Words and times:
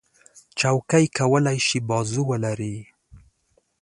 چوکۍ 0.59 1.05
کولی 1.17 1.57
شي 1.67 1.79
بازو 1.89 2.21
ولري. 2.29 2.75